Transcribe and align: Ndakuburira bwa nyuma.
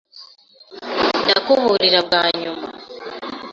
Ndakuburira 1.21 1.99
bwa 2.07 2.23
nyuma. 2.39 2.67